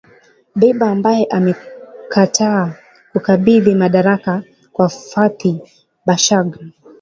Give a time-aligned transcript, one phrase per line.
[0.59, 2.65] Dbeibah ambaye amekataa
[3.11, 4.33] kukabidhi madaraka
[4.73, 5.51] kwa Fathi
[6.05, 6.57] Bashagha.